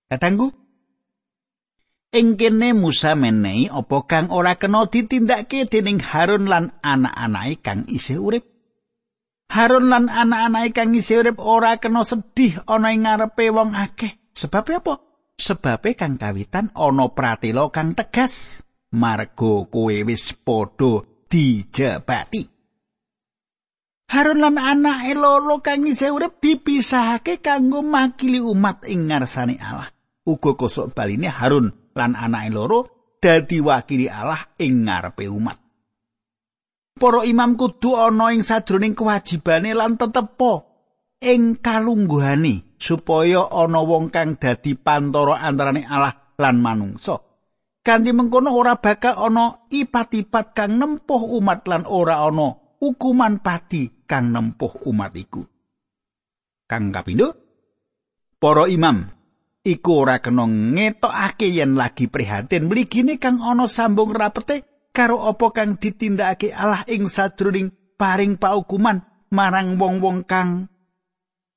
Katanggu 0.07 0.51
Ing 2.11 2.35
kene 2.35 2.75
Musa 2.75 3.15
menehi 3.15 3.71
apa 3.71 4.03
kang 4.03 4.35
ora 4.35 4.59
kena 4.59 4.83
ditindakake 4.83 5.63
dening 5.71 6.03
Harun 6.03 6.43
lan 6.43 6.75
anak-anake 6.83 7.63
kang 7.63 7.87
isih 7.87 8.19
urip. 8.19 8.43
Harun 9.47 9.87
lan 9.87 10.11
anak-anake 10.11 10.75
kang 10.75 10.91
isih 10.91 11.23
urip 11.23 11.39
ora 11.39 11.79
kena 11.79 12.03
sedih 12.03 12.59
ana 12.67 12.91
ing 12.91 13.07
ngarepe 13.07 13.47
wong 13.55 13.71
akeh. 13.71 14.11
Sebab 14.35 14.63
apa? 14.75 14.93
sebabe 15.41 15.97
kang 15.97 16.21
kawitan 16.21 16.69
ana 16.77 17.09
pratela 17.09 17.73
kang 17.73 17.97
tegas 17.97 18.61
marga 18.91 19.67
kowe 19.71 19.95
wis 20.07 20.35
padha 20.35 21.03
dijabati 21.31 22.51
Harun 24.11 24.43
lan 24.43 24.59
anake 24.59 25.15
loro 25.15 25.63
kang 25.63 25.87
isih 25.87 26.11
urip 26.11 26.43
dipisahake 26.43 27.39
kanggo 27.39 27.79
makili 27.79 28.43
umat 28.43 28.83
ing 28.83 29.07
ngarsane 29.07 29.55
Allah. 29.55 29.87
Uga 30.27 30.59
kosok 30.59 30.91
baline 30.91 31.31
Harun 31.31 31.71
lan 31.95 32.19
anake 32.19 32.51
loro 32.51 32.79
dadi 33.23 33.63
wakili 33.63 34.11
Allah 34.11 34.51
ing 34.59 34.83
ngarepe 34.83 35.31
umat. 35.31 35.55
Para 36.99 37.23
imam 37.23 37.55
kudu 37.55 37.95
ana 37.95 38.35
ing 38.35 38.43
sajroning 38.43 38.99
kewajibane 38.99 39.71
lan 39.71 39.95
tetepo 39.95 40.67
ing 41.23 41.63
kalungguhane 41.63 42.75
supaya 42.75 43.47
ana 43.47 43.79
wong 43.79 44.11
kang 44.11 44.35
dadi 44.35 44.75
pantoro 44.75 45.39
antarane 45.39 45.87
Allah 45.87 46.35
lan 46.35 46.59
manungsa. 46.59 47.30
Kanthi 47.81 48.13
mengkono 48.13 48.53
ora 48.53 48.77
bakal 48.77 49.17
ana 49.17 49.65
ipat-ipat 49.73 50.53
kang 50.53 50.77
nempuh 50.77 51.33
umat 51.41 51.65
lan 51.65 51.89
ora 51.89 52.21
ana 52.21 52.77
hukuman 52.77 53.41
pati 53.41 54.05
kang 54.05 54.29
nempuh 54.29 54.85
umat 54.85 55.17
iku. 55.17 55.41
Kang 56.69 56.93
kapindo, 56.93 57.33
para 58.37 58.69
imam 58.69 59.01
iku 59.65 60.05
ora 60.05 60.21
kena 60.21 60.45
ngetokake 60.45 61.49
yen 61.49 61.73
lagi 61.73 62.05
prihatin 62.05 62.69
mligine 62.69 63.17
kang 63.17 63.41
ana 63.41 63.65
sambung 63.65 64.13
rapete 64.13 64.89
karo 64.93 65.25
apa 65.25 65.49
kang 65.49 65.81
ditindakake 65.81 66.53
Allah 66.53 66.85
ing 66.85 67.09
sajroning 67.09 67.97
paring 67.97 68.37
paukuman 68.37 69.01
marang 69.33 69.81
wong-wong 69.81 70.21
kang 70.29 70.69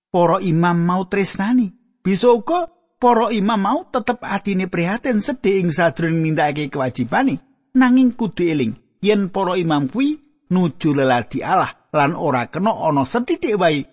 para 0.09 0.41
imam 0.41 0.79
mau 0.89 1.05
tresnani. 1.05 1.69
Bisa 2.05 2.33
uga 2.33 2.74
para 2.99 3.31
imam 3.35 3.61
mau 3.61 3.81
tetep 3.89 4.23
atine 4.25 4.67
prihatin 4.71 5.21
sedih 5.21 5.61
ing 5.65 5.71
sajroning 5.71 6.25
nindakake 6.25 6.73
kewajibane 6.73 7.43
nanging 7.75 8.15
kudu 8.15 8.47
eling 8.47 8.75
yen 9.03 9.29
para 9.29 9.59
imam 9.59 9.91
kuwi 9.91 10.21
nuju 10.51 10.95
leladi 10.95 11.43
Allah 11.43 11.91
lan 11.95 12.19
ora 12.19 12.51
kena 12.51 12.73
ana 12.75 13.07
sethithik 13.07 13.59
wae 13.59 13.87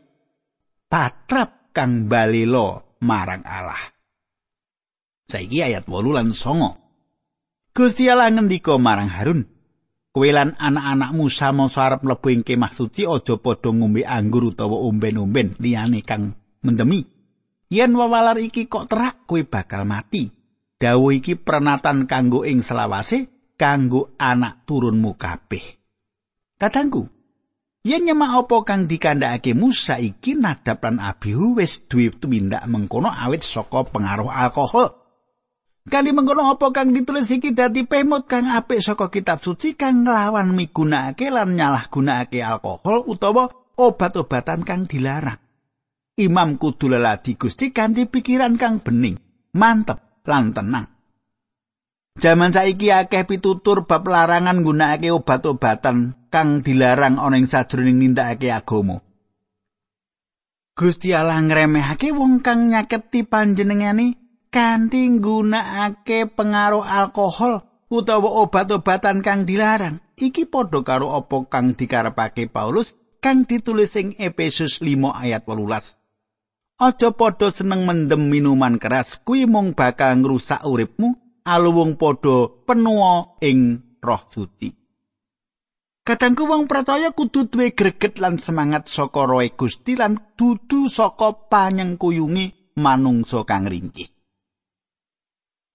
patrap 0.92 1.72
kang 1.72 2.12
balelo 2.12 2.98
marang 3.02 3.42
Allah. 3.48 3.80
Saiki 5.32 5.64
ayat 5.64 5.88
8 5.88 6.12
lan 6.12 6.36
9. 6.36 7.72
Gusti 7.72 8.12
Allah 8.12 8.28
ngendika 8.28 8.76
marang 8.76 9.08
Harun, 9.08 9.48
"Kowe 10.12 10.28
lan 10.28 10.60
anak-anakmu 10.60 11.32
sama 11.32 11.72
arep 11.72 12.04
mlebu 12.04 12.28
ing 12.36 12.44
kemah 12.44 12.76
suci 12.76 13.08
aja 13.08 13.40
padha 13.40 13.72
ngombe 13.72 14.04
anggur 14.04 14.52
utawa 14.52 14.76
omben-omben 14.84 15.56
liyane 15.56 16.04
kang 16.04 16.36
mendemi. 16.68 17.08
Yen 17.72 17.96
wawalar 17.96 18.36
iki 18.44 18.68
kok 18.68 18.92
terak, 18.92 19.24
kowe 19.24 19.40
bakal 19.48 19.88
mati." 19.88 20.28
Dawu 20.82 21.14
iki 21.14 21.38
pernatan 21.38 22.10
kanggo 22.10 22.42
ing 22.42 22.66
selawase 22.66 23.30
kanggo 23.54 24.18
anak 24.18 24.66
turunmu 24.66 25.14
kabeh. 25.14 25.78
Katangku, 26.58 27.06
yen 27.86 28.10
nyemak 28.10 28.46
apa 28.46 28.66
kang 28.66 28.90
dikandhakake 28.90 29.54
Musa 29.54 30.02
iki 30.02 30.34
nadap 30.34 30.82
lan 30.82 30.98
Abihu 30.98 31.62
wis 31.62 31.86
duwe 31.86 32.10
tumindak 32.10 32.66
mengkono 32.66 33.14
awit 33.14 33.46
saka 33.46 33.86
pengaruh 33.86 34.34
alkohol. 34.34 34.90
Kali 35.86 36.10
mengkono 36.14 36.50
apa 36.50 36.74
kang 36.74 36.98
ditulis 36.98 37.30
iki 37.30 37.54
dadi 37.54 37.86
pemut 37.86 38.26
kang 38.26 38.50
apik 38.50 38.82
saka 38.82 39.14
kitab 39.14 39.46
suci 39.46 39.78
kang 39.78 40.02
nglawan 40.02 40.54
migunakake 40.58 41.30
lan 41.30 41.54
nyalahgunakake 41.54 42.42
alkohol 42.42 43.06
utawa 43.06 43.54
obat-obatan 43.78 44.66
kang 44.66 44.90
dilarang. 44.90 45.38
Imam 46.22 46.62
kudu 46.62 46.94
leladi 46.94 47.34
Gusti 47.34 47.74
kanthi 47.74 48.06
pikiran 48.06 48.56
kang 48.62 48.80
bening, 48.86 49.18
mantep 49.58 50.22
lan 50.30 50.54
tenang. 50.54 50.88
Jaman 52.20 52.52
saiki 52.52 52.92
akeh 52.92 53.24
pitutur 53.24 53.88
bab 53.88 54.04
larangan 54.06 54.62
nggunakake 54.62 55.10
obat-obatan 55.16 56.14
kang 56.28 56.60
dilarang 56.60 57.18
ana 57.18 57.40
ing 57.40 57.48
sajroning 57.48 57.98
nindakake 57.98 58.52
agama. 58.52 59.00
Gusti 60.76 61.16
Allah 61.16 61.40
ngremehake 61.40 62.12
wong 62.12 62.44
kang 62.44 62.72
nyaketi 62.72 63.24
panjenengane 63.24 64.20
kanthi 64.52 65.08
nggunakake 65.18 66.28
pengaruh 66.36 66.84
alkohol 66.84 67.64
utawa 67.88 68.44
obat-obatan 68.44 69.24
kang 69.24 69.48
dilarang. 69.48 70.00
Iki 70.20 70.52
padha 70.52 70.84
karo 70.86 71.16
apa 71.18 71.48
kang 71.50 71.74
dikarepake 71.74 72.52
Paulus 72.52 72.94
kang 73.24 73.48
ditulis 73.48 73.96
ing 73.98 74.14
Efesus 74.20 74.84
5 74.84 75.16
ayat 75.16 75.48
18. 75.48 76.01
Aja 76.82 77.14
padha 77.14 77.54
seneng 77.54 77.86
mendem 77.86 78.26
minuman 78.26 78.82
keras, 78.82 79.22
kuwi 79.22 79.46
mung 79.46 79.78
bakal 79.78 80.18
ngrusak 80.18 80.66
uripmu 80.66 81.14
aluwung 81.46 81.94
padha 81.94 82.50
penuwa 82.66 83.38
ing 83.38 83.86
roh 84.02 84.26
suci. 84.26 84.74
Kadangku 86.02 86.50
wong 86.50 86.66
percaya 86.66 87.14
kudu 87.14 87.46
duwe 87.54 87.78
greget 87.78 88.18
lan 88.18 88.42
semangat 88.42 88.90
saka 88.90 89.30
roh 89.30 89.46
Gusti 89.54 89.94
lan 89.94 90.34
dudu 90.34 90.90
saka 90.90 91.46
panyengkuyungi 91.54 92.74
manungsa 92.82 93.46
kang 93.46 93.70
ringkih. 93.70 94.10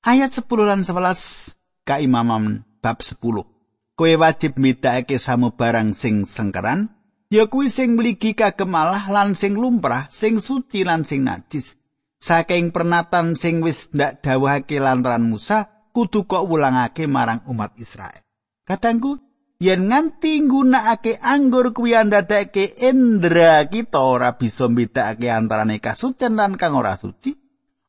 Ayat 0.03 0.35
10 0.35 0.43
lan 0.67 0.83
11 0.83 1.87
kaimaman 1.87 2.67
bab 2.83 2.99
10. 2.99 3.47
Kowe 3.95 4.13
wajib 4.19 4.59
mbedakake 4.59 5.23
samubarang 5.23 5.95
sing 5.95 6.27
sengkeran, 6.27 6.96
ya 7.33 7.51
kuwi 7.51 7.71
sing 7.73 7.97
mligi 7.97 8.35
kagem 8.35 8.75
Allah 8.75 9.05
lan 9.11 9.35
sing 9.35 9.59
lumrah, 9.59 10.07
sing 10.11 10.39
suci 10.39 10.87
lan 10.87 11.03
sing 11.03 11.27
najis. 11.27 11.81
saking 12.27 12.73
pernatan 12.73 13.37
sing 13.37 13.61
wis 13.61 13.93
ndak 13.93 14.25
dawuhake 14.25 14.81
lantaran 14.81 15.25
Musa 15.29 15.89
kudu 15.93 16.25
kok 16.29 16.45
wulangake 16.49 17.07
marang 17.09 17.45
umat 17.49 17.77
Israel. 17.79 18.25
Kadangku 18.67 19.21
yen 19.63 19.89
nganti 19.89 20.43
nggunakake 20.45 21.23
anggur 21.23 21.73
kuwi 21.73 21.97
andadake 21.97 22.77
indra 22.83 23.65
kita 23.71 24.03
ora 24.03 24.35
bisa 24.37 24.69
mbedakake 24.69 25.31
antarane 25.31 25.79
kasucen 25.79 26.37
lan 26.37 26.59
kang 26.59 26.75
ora 26.77 26.99
suci, 26.99 27.33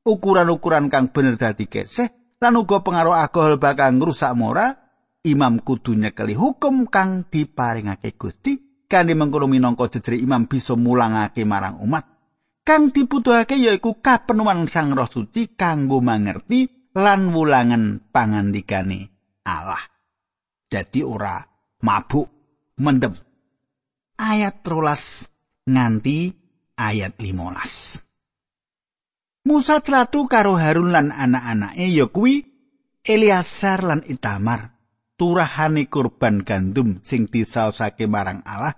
ukuran-ukuran 0.05 0.87
kang 0.87 1.11
bener 1.11 1.35
dadi 1.35 1.65
keseh 1.65 2.37
lan 2.37 2.53
uga 2.61 2.85
pengaruh 2.85 3.17
alkohol 3.17 3.57
bakal 3.57 3.97
ngrusak 3.97 4.37
moral, 4.37 4.77
imam 5.25 5.57
kudu 5.59 5.97
nyekeli 5.97 6.37
hukum 6.37 6.85
kang 6.87 7.25
diparingake 7.25 8.13
Gusti 8.13 8.66
kanthi 8.87 9.13
mengkono 9.13 9.51
minangka 9.51 9.91
jejere 9.91 10.17
imam 10.17 10.47
bisa 10.47 10.79
mulangake 10.79 11.43
marang 11.43 11.83
umat. 11.83 12.17
kang 12.67 12.91
dibutuhake 12.91 13.55
yaiku 13.55 14.03
kapenuhan 14.03 14.67
Sang 14.67 14.91
Roh 14.91 15.07
Suci 15.07 15.55
kanggo 15.55 16.03
mangerti 16.03 16.91
lan 16.99 17.31
wulangen 17.31 18.11
pangandikane 18.11 19.07
Allah. 19.47 19.79
Dadi 20.67 20.99
ora 20.99 21.39
mabuk 21.87 22.27
mendem. 22.83 23.15
Ayat 24.19 24.59
rolas 24.67 25.31
nganti 25.63 26.35
ayat 26.75 27.15
15. 27.15 29.47
Musa 29.47 29.79
celatu 29.79 30.27
karo 30.27 30.59
Harun 30.59 30.91
lan 30.91 31.15
anak-anake 31.15 31.87
ya 31.87 32.11
kuwi 32.11 32.43
Eliasar 33.07 33.87
lan 33.87 34.03
Itamar 34.03 34.76
turahane 35.17 35.89
kurban 35.89 36.45
gandum 36.45 37.01
sing 37.01 37.25
disaosake 37.27 38.05
marang 38.05 38.45
Allah 38.45 38.77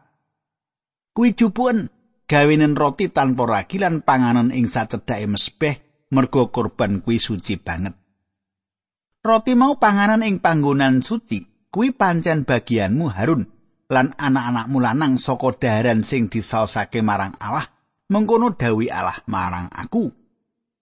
kuwi 1.13 1.35
jupuan 1.35 1.91
gawenen 2.25 2.79
roti 2.79 3.11
tanpa 3.11 3.43
ragi 3.43 3.77
lan 3.77 3.99
panganan 4.01 4.55
ing 4.55 4.71
sacedhake 4.71 5.27
mesbeh 5.27 5.75
mergo 6.15 6.49
kurban 6.49 7.01
kuwi 7.01 7.21
suci 7.21 7.57
banget. 7.57 7.93
Roti 9.19 9.53
mau 9.53 9.75
panganan 9.75 10.23
ing 10.23 10.39
panggonan 10.39 11.03
suci 11.03 11.43
kuwi 11.69 11.91
pancen 11.91 12.47
bagianmu 12.47 13.11
Harun 13.11 13.43
lan 13.89 14.13
anak-anakmu 14.15 14.77
lanang 14.79 15.17
saka 15.17 15.59
daharan 15.59 16.05
sing 16.05 16.29
disaosake 16.29 17.01
marang 17.03 17.35
Allah 17.41 17.67
mengkono 18.07 18.53
dawi 18.55 18.87
Allah 18.87 19.19
marang 19.27 19.67
aku. 19.73 20.18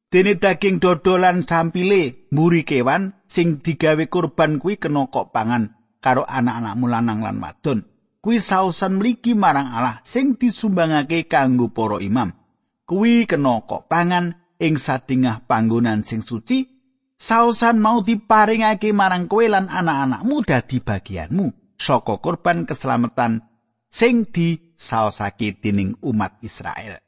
Dene 0.07 0.39
daging 0.39 0.79
dodolan 0.79 1.43
sampile 1.43 2.31
mburi 2.31 2.63
kewan 2.63 3.11
sing 3.27 3.59
digawe 3.59 4.07
kurban 4.07 4.55
kuwi 4.55 4.79
kena 4.79 5.11
kok 5.11 5.35
pangan 5.35 5.75
karo 5.99 6.23
anak-anakmu 6.23 6.87
lanang 6.87 7.19
lan 7.19 7.43
wadon. 7.43 7.83
kuwi 8.23 8.39
sausan 8.39 8.99
mligi 8.99 9.35
marang 9.35 9.67
Allah 9.67 9.99
sing 10.07 10.39
disumbangake 10.39 11.27
kanggo 11.27 11.67
para 11.71 11.99
imam. 11.99 12.31
Kuwi 12.87 13.27
kena 13.27 13.67
kok 13.67 13.91
pangan 13.91 14.35
ing 14.63 14.79
sadingah 14.79 15.43
panggonan 15.43 16.07
sing 16.07 16.23
suci. 16.23 16.63
Sausan 17.19 17.81
mau 17.81 17.99
diparingake 18.05 18.93
marang 18.93 19.27
kowe 19.27 19.43
lan 19.43 19.67
anak-anakmu 19.67 20.45
dadi 20.45 20.77
bagianmu 20.79 21.75
saka 21.75 22.21
korban 22.21 22.63
keselamatan 22.63 23.41
sing 23.89 24.23
disaosake 24.29 25.57
dening 25.57 25.97
umat 26.05 26.37
Israel. 26.45 27.01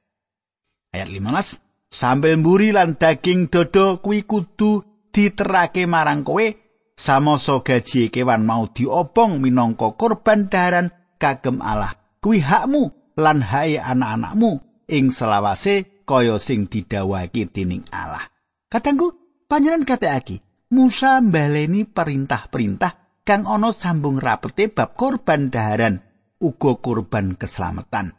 Ayat 0.89 1.07
15 1.13 1.68
Sambil 1.89 2.37
mburi 2.37 2.69
lan 2.69 2.95
daging 3.01 3.49
dodo 3.49 3.97
kuwi 3.97 4.23
kudu 4.23 4.85
diterake 5.09 5.89
marang 5.89 6.21
kowe 6.21 6.45
samoso 6.93 7.65
gaji 7.65 8.13
kewan 8.13 8.45
mau 8.45 8.69
diobong 8.69 9.41
minangka 9.41 9.97
korban 9.97 10.47
daharan 10.47 10.93
kagem 11.17 11.59
Allah. 11.65 11.97
Kuwi 12.21 12.45
hakmu 12.45 13.15
lan 13.17 13.41
hae 13.41 13.81
anak-anakmu 13.81 14.85
ing 14.85 15.09
selawase 15.09 16.05
kaya 16.05 16.37
sing 16.37 16.69
didhawuhake 16.69 17.49
dening 17.49 17.85
Allah. 17.89 18.27
Katanggu, 18.69 19.19
Panjenengan 19.49 19.81
kateaki, 19.81 20.45
Musa 20.69 21.17
mbaleni 21.25 21.81
perintah-perintah 21.81 23.25
kang 23.25 23.49
ana 23.49 23.73
sambung 23.73 24.21
rapete 24.21 24.69
bab 24.69 24.93
korban 24.93 25.49
daharan 25.49 26.05
uga 26.37 26.77
korban 26.77 27.33
keselamatan. 27.33 28.13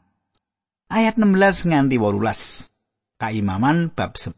Ayat 0.90 1.22
16 1.22 1.70
nganti 1.70 2.02
18. 2.02 2.69
Kaimaman 3.20 3.92
bab 3.92 4.16
10. 4.16 4.32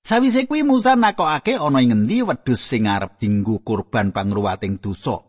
Sawise 0.00 0.48
kuwi 0.48 0.64
Musa 0.64 0.96
nakokake 0.96 1.60
ana 1.60 1.84
ing 1.84 1.92
ngendi 1.92 2.24
wedhus 2.24 2.64
sing 2.64 2.88
arep 2.88 3.20
dinggo 3.20 3.60
kurban 3.60 4.16
pangruwating 4.16 4.80
dosa. 4.80 5.20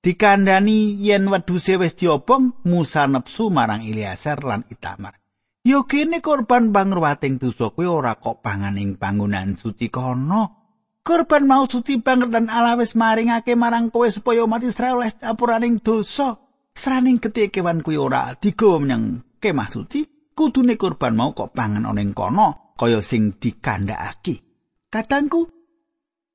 Dikandani 0.00 0.96
yen 0.96 1.28
wedhuse 1.28 1.76
wis 1.76 1.92
diobong, 1.92 2.64
Musa 2.64 3.04
nepsu 3.04 3.52
marang 3.52 3.84
Ilyasar 3.84 4.40
lan 4.40 4.64
Itamar. 4.72 5.20
Yo 5.60 5.84
kene 5.84 6.24
korban 6.24 6.72
pangruwating 6.72 7.36
dosa 7.36 7.68
kuwi 7.76 7.84
ora 7.84 8.16
kok 8.16 8.40
pangan 8.40 8.80
ing 8.80 8.96
bangunan 8.96 9.60
suci 9.60 9.92
kono. 9.92 10.56
Korban 11.04 11.44
mau 11.44 11.68
suci 11.68 12.00
banget 12.00 12.32
dan 12.32 12.48
Allah 12.48 12.80
wis 12.80 12.96
maringake 12.96 13.52
marang 13.52 13.92
kowe 13.92 14.08
supaya 14.08 14.48
umat 14.48 14.64
Israel 14.64 15.04
oleh 15.04 15.12
apuraning 15.20 15.76
dosa. 15.76 16.40
Sraning 16.72 17.20
getih 17.20 17.52
kewan 17.52 17.84
kuwi 17.84 18.00
ora 18.00 18.32
digawa 18.32 18.80
menyang 18.80 19.04
kemah 19.36 19.68
suci, 19.68 20.17
kudune 20.38 20.78
korban 20.78 21.18
mau 21.18 21.34
kok 21.34 21.50
pangan 21.50 21.90
ana 21.90 21.98
ing 21.98 22.14
kono 22.14 22.78
kaya 22.78 23.02
sing 23.02 23.34
dikandhakake. 23.42 24.46
Katangku, 24.88 25.50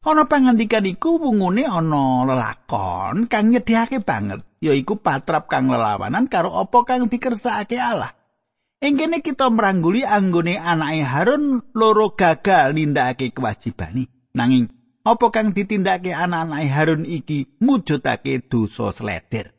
Ana 0.03 0.27
pangandikan 0.27 0.83
iku 0.83 1.15
wungune 1.15 1.63
ana 1.63 2.27
lelakon 2.27 3.31
kang 3.31 3.55
nyedhiyake 3.55 4.03
banget, 4.03 4.43
yaiku 4.59 4.99
patrap 4.99 5.47
kang 5.47 5.71
lelawanan 5.71 6.27
karo 6.27 6.51
apa 6.59 6.83
kang 6.83 7.07
dikersakake 7.07 7.79
Allah. 7.79 8.11
Ing 8.83 8.99
kene 8.99 9.23
kita 9.23 9.47
merangguli 9.47 10.03
anggone 10.03 10.59
anake 10.59 11.07
Harun 11.07 11.71
loro 11.71 12.19
gagal 12.19 12.75
nindakake 12.75 13.31
kewajibane. 13.31 14.11
Nanging 14.35 14.67
apa 15.07 15.31
kang 15.31 15.55
ditindakake 15.55 16.11
anak-anake 16.11 16.67
Harun 16.67 17.07
iki 17.07 17.55
mujudake 17.63 18.43
dosa 18.43 18.91
sleder. 18.91 19.55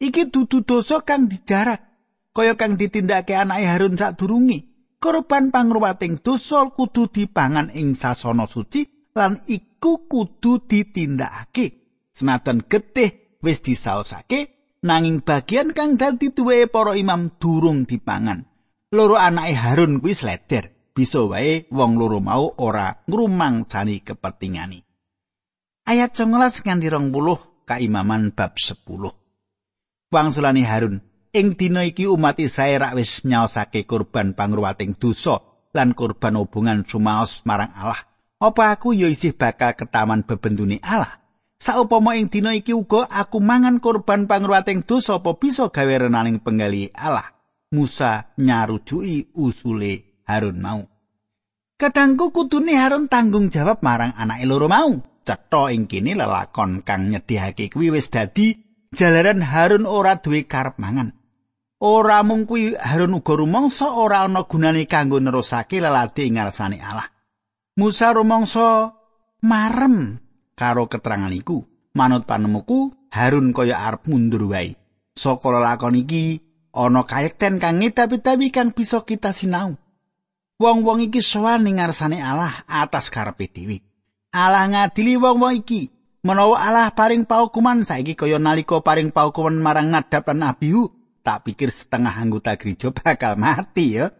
Iki 0.00 0.32
dudu 0.32 0.64
dosa 0.64 1.04
kang 1.04 1.28
dijarak, 1.28 1.87
kaya 2.32 2.54
kang 2.54 2.78
ditindakake 2.78 3.34
anake 3.34 3.66
Harun 3.66 3.94
sadurunge. 3.98 4.68
Korban 4.98 5.54
pangruwating 5.54 6.18
dosa 6.18 6.74
kudu 6.74 7.06
dipangan 7.06 7.70
ing 7.70 7.94
sasana 7.94 8.50
suci 8.50 9.12
lan 9.14 9.38
iku 9.46 10.10
kudu 10.10 10.66
ditindakake. 10.66 11.66
Senajan 12.10 12.66
getih 12.66 13.38
wis 13.38 13.62
disaosake 13.62 14.74
nanging 14.82 15.22
bagian 15.22 15.70
kang 15.70 15.94
dadi 15.94 16.34
duwe 16.34 16.66
para 16.66 16.98
imam 16.98 17.38
durung 17.38 17.86
dipangan. 17.86 18.42
Loro 18.90 19.14
anake 19.20 19.54
Harun 19.54 20.02
kuwi 20.02 20.18
sleder, 20.18 20.92
bisa 20.96 21.22
wae 21.30 21.70
wong 21.70 21.94
loro 21.94 22.18
mau 22.18 22.50
ora 22.58 23.04
ngrumangsani 23.06 24.02
kepentingane. 24.02 24.82
Ayat 25.86 26.12
19 26.18 26.66
nganti 26.66 26.88
20 26.90 27.68
kaimaman 27.68 28.34
bab 28.34 28.58
10. 28.58 28.76
Wangsulane 30.08 30.64
Harun, 30.64 31.04
ing 31.32 31.56
dina 31.56 31.84
iki 31.84 32.08
umat 32.08 32.40
Israel 32.40 32.84
rak 32.84 32.94
wis 32.96 33.24
nyaosake 33.24 33.84
kurban 33.84 34.32
pangruwating 34.32 34.96
dosa 34.96 35.40
lan 35.76 35.92
kurban 35.92 36.40
hubungan 36.40 36.84
sumaos 36.88 37.44
marang 37.44 37.72
Allah. 37.76 38.02
Apa 38.38 38.78
aku 38.78 38.94
ya 38.94 39.10
isih 39.10 39.34
bakal 39.34 39.74
ketaman 39.74 40.22
bebendune 40.22 40.78
Allah? 40.80 41.18
Saupama 41.58 42.14
ing 42.14 42.30
dina 42.30 42.54
iki 42.54 42.70
uga 42.70 43.10
aku 43.10 43.42
mangan 43.42 43.82
korban 43.82 44.30
pangruwating 44.30 44.86
dosa 44.86 45.18
apa 45.18 45.34
bisa 45.34 45.74
gawe 45.74 45.94
renaning 46.06 46.38
penggali 46.38 46.94
Allah? 46.94 47.34
Musa 47.74 48.32
nyarujuki 48.38 49.34
usule 49.36 50.22
Harun 50.24 50.62
mau. 50.62 50.80
Kadangku 51.78 52.30
kudune 52.30 52.78
Harun 52.78 53.10
tanggung 53.10 53.50
jawab 53.50 53.82
marang 53.82 54.14
anake 54.14 54.46
loro 54.46 54.70
mau. 54.70 55.02
Cetha 55.26 55.74
ing 55.74 55.84
kene 55.90 56.16
lelakon 56.16 56.80
kang 56.86 57.12
nyedhiyake 57.12 57.68
kuwi 57.68 57.92
wis 57.92 58.08
dadi 58.08 58.67
jalaran 58.94 59.44
Harun 59.44 59.84
ora 59.84 60.20
duwe 60.20 60.44
karep 60.44 60.76
mangan. 60.80 61.12
Ora 61.78 62.26
mung 62.26 62.42
kuwi 62.48 62.74
Harun 62.74 63.14
uga 63.14 63.38
rumangsa 63.38 63.94
ora 63.94 64.26
ana 64.26 64.42
gunane 64.42 64.86
kanggo 64.90 65.22
nerusake 65.22 65.78
lelade 65.78 66.26
ing 66.26 66.34
ngarsane 66.34 66.82
Allah. 66.82 67.06
Musa 67.78 68.10
rumangsa 68.10 68.94
marem 69.46 70.18
karo 70.58 70.90
keterangan 70.90 71.30
iku. 71.30 71.62
Manut 71.94 72.30
panemuku, 72.30 73.10
Harun 73.10 73.50
kaya 73.50 73.78
arep 73.82 74.06
mundur 74.06 74.50
wae. 74.50 74.78
Saka 75.18 75.50
lakon 75.50 75.98
iki 75.98 76.38
ana 76.70 77.02
kayekten 77.02 77.58
kang 77.58 77.82
ngedapi-dapi 77.82 78.54
kang 78.54 78.70
bisa 78.70 79.02
kita 79.02 79.34
sinau. 79.34 79.74
Wong-wong 80.58 81.10
iki 81.10 81.22
sowan 81.22 81.66
ning 81.66 81.78
ngarsane 81.78 82.18
Allah 82.18 82.66
atas 82.66 83.10
karepe 83.10 83.50
dhewe. 83.50 83.82
Allah 84.34 84.66
ngadili 84.66 85.14
wong-wong 85.18 85.62
iki. 85.62 85.90
Menawa 86.18 86.58
Allah 86.58 86.90
paring 86.90 87.30
paukuman 87.30 87.86
saiki 87.86 88.18
kaya 88.18 88.42
nalika 88.42 88.82
paring 88.82 89.14
paukuman 89.14 89.54
marang 89.54 89.86
Nadab 89.86 90.26
lan 90.26 90.50
Abihu, 90.50 90.90
tak 91.22 91.46
pikir 91.46 91.70
setengah 91.70 92.10
anggota 92.10 92.58
gereja 92.58 92.90
bakal 92.90 93.38
mati 93.38 94.02
ya. 94.02 94.10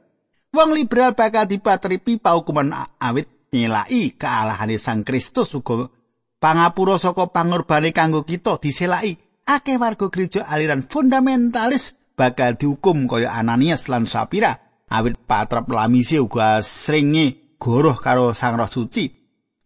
Wong 0.54 0.78
liberal 0.78 1.18
bakal 1.18 1.50
dipatripi 1.50 2.22
paukuman 2.22 2.70
awit 3.02 3.50
nyelaki 3.50 4.14
kealahane 4.14 4.78
Sang 4.78 5.02
Kristus 5.02 5.50
uga 5.58 5.90
pangapura 6.38 7.02
saka 7.02 7.26
pangurbane 7.34 7.90
kanggo 7.90 8.22
kita 8.22 8.62
diselaki 8.62 9.18
akeh 9.42 9.74
warga 9.74 10.06
gereja 10.06 10.46
aliran 10.46 10.86
fundamentalis 10.86 11.98
bakal 12.14 12.54
dihukum 12.54 13.10
kaya 13.10 13.34
Ananias 13.34 13.90
lan 13.90 14.06
Sapira 14.06 14.54
awit 14.86 15.18
patrap 15.26 15.66
lamisi 15.66 16.22
uga 16.22 16.62
seringe 16.62 17.58
goroh 17.58 17.98
karo 17.98 18.38
Sang 18.38 18.54
Roh 18.54 18.70
Suci 18.70 19.17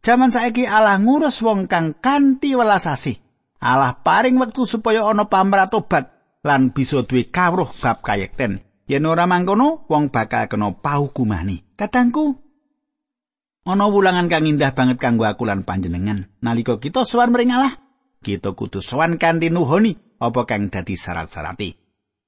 jaman 0.03 0.35
saiki 0.35 0.67
Allah 0.67 0.99
ngurus 0.99 1.41
wong 1.41 1.71
kang 1.71 1.95
kanthi 1.95 2.59
welas 2.59 2.91
asih 2.91 3.17
Allah 3.63 4.03
paring 4.03 4.37
wektu 4.43 4.67
supaya 4.67 5.07
ana 5.07 5.31
pamratobat 5.31 6.11
lan 6.43 6.75
bisa 6.75 7.07
duwe 7.07 7.31
kawruh 7.31 7.71
bab 7.71 8.03
kayekten 8.03 8.67
yen 8.91 9.07
ora 9.07 9.31
mangkono 9.31 9.87
wong 9.87 10.11
bakal 10.11 10.51
kena 10.51 10.75
pahukumane 10.75 11.63
katangku 11.79 12.43
Ana 13.63 13.87
wulangan 13.87 14.27
kang 14.27 14.43
indah 14.43 14.75
banget 14.75 14.99
kanggo 14.99 15.23
aku 15.23 15.47
lan 15.47 15.63
panjenengan. 15.63 16.27
Nalika 16.43 16.83
kita 16.83 17.07
sowan 17.07 17.31
mring 17.31 17.55
Allah, 17.55 17.79
kita 18.19 18.59
kudu 18.59 18.83
sowan 18.83 19.23
kanthi 19.23 19.55
nuhoni 19.55 20.19
apa 20.19 20.43
kang 20.51 20.67
dadi 20.67 20.99
syarat-syarate. 20.99 21.79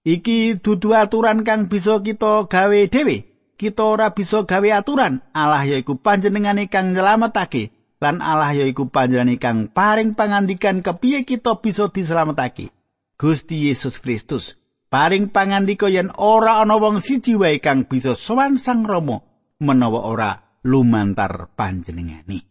Iki 0.07 0.63
dudu 0.63 0.95
aturan 0.95 1.43
kang 1.43 1.67
bisa 1.67 1.99
kita 2.07 2.47
gawe 2.47 2.81
dhewe. 2.87 3.34
Kita 3.55 3.87
ora 3.87 4.11
bisa 4.11 4.43
gawe 4.43 4.69
aturan. 4.75 5.23
Allah 5.31 5.63
yaiku 5.63 5.95
panjenengane 5.99 6.67
kang 6.67 6.91
nyelametake 6.91 7.71
lan 8.03 8.21
Allah 8.21 8.53
yaiku 8.53 8.91
panjenengane 8.91 9.39
kang 9.39 9.71
paring 9.71 10.19
pangandikan 10.19 10.83
kepiye 10.83 11.23
kita 11.23 11.63
bisa 11.63 11.87
dislametake. 11.89 12.75
Gusti 13.15 13.71
Yesus 13.71 14.03
Kristus 14.03 14.59
paring 14.91 15.31
pangandika 15.31 15.87
yen 15.91 16.11
ora 16.19 16.63
ana 16.63 16.79
wong 16.79 16.99
siji 16.99 17.39
wae 17.39 17.63
kang 17.63 17.87
bisa 17.87 18.19
sowan 18.19 18.59
Sang 18.59 18.87
Rama 18.87 19.23
menawa 19.63 20.07
ora 20.07 20.31
lumantar 20.63 21.51
panjenengani. 21.55 22.43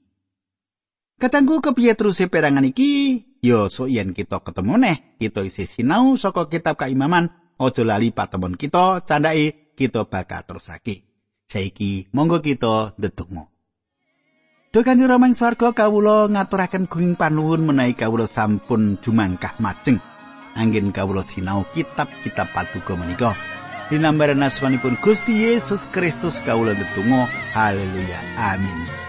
Katanggu 1.20 1.64
kepiye 1.64 1.96
terus 1.96 2.20
perangan 2.28 2.68
iki? 2.68 3.24
Yo 3.44 3.68
so 3.68 3.88
yen 3.88 4.16
kita 4.16 4.44
ketemu 4.44 4.76
neh, 4.76 4.98
kita 5.20 5.44
isi 5.44 5.68
sinau 5.68 6.16
saka 6.16 6.48
kitab 6.48 6.80
keimaman, 6.80 7.32
ojo 7.60 7.84
lali 7.84 8.12
patemon 8.12 8.56
kita, 8.56 9.04
candai 9.04 9.63
kita 9.74 10.06
bakal 10.08 10.46
terusake. 10.46 11.06
Saiki 11.50 12.10
monggo 12.16 12.42
kita 12.42 12.98
ndedonga. 12.98 13.52
Duh 14.74 14.82
Kanjeng 14.82 15.06
Rama 15.06 15.30
ing 15.30 15.38
swarga 15.38 15.70
kawula 15.70 16.26
ngaturaken 16.34 16.90
gunging 16.90 17.14
panuwun 17.14 17.62
menawi 17.62 17.94
kawula 17.94 18.26
sampun 18.26 18.98
jumangkah 18.98 19.54
majeng. 19.62 20.02
Anggen 20.58 20.90
kawula 20.90 21.22
sinau 21.22 21.62
kitab-kitab 21.78 22.50
paduka 22.50 22.98
menika. 22.98 23.38
Dinambaran 23.94 24.42
asmanipun 24.42 24.98
Gusti 24.98 25.46
Yesus 25.46 25.86
Kristus 25.94 26.42
kawula 26.42 26.74
ndedonga. 26.74 27.30
Haleluya. 27.54 28.18
Amin. 28.34 29.03